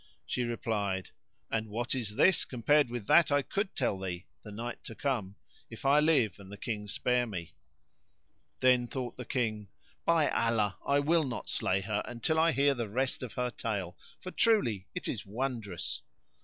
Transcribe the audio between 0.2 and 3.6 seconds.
She replied, "And what is this compared with that I